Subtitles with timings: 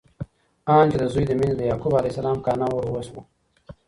[0.75, 3.21] آن چې د زوی له مینې د یعقوب علیه السلام کانه وروشوه!